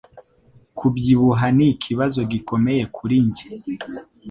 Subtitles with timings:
[0.77, 3.47] Kubyibuha nikibazo gikomeye kuri njye